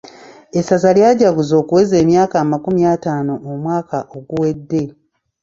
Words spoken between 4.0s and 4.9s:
oguwedde.